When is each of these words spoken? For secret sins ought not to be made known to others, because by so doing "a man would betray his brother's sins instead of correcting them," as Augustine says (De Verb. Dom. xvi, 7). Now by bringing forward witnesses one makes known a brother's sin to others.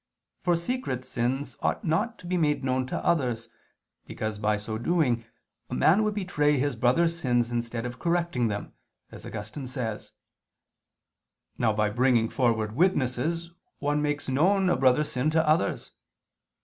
For 0.41 0.55
secret 0.55 1.05
sins 1.05 1.59
ought 1.61 1.85
not 1.85 2.17
to 2.17 2.25
be 2.25 2.35
made 2.35 2.63
known 2.63 2.87
to 2.87 3.05
others, 3.05 3.49
because 4.07 4.39
by 4.39 4.57
so 4.57 4.79
doing 4.79 5.25
"a 5.69 5.75
man 5.75 6.01
would 6.01 6.15
betray 6.15 6.57
his 6.57 6.75
brother's 6.75 7.19
sins 7.19 7.51
instead 7.51 7.85
of 7.85 7.99
correcting 7.99 8.47
them," 8.47 8.73
as 9.11 9.27
Augustine 9.27 9.67
says 9.67 10.13
(De 11.59 11.67
Verb. 11.67 11.67
Dom. 11.67 11.67
xvi, 11.67 11.67
7). 11.67 11.69
Now 11.69 11.73
by 11.73 11.89
bringing 11.91 12.29
forward 12.29 12.71
witnesses 12.71 13.51
one 13.77 14.01
makes 14.01 14.27
known 14.27 14.71
a 14.71 14.75
brother's 14.75 15.11
sin 15.11 15.29
to 15.29 15.47
others. 15.47 15.91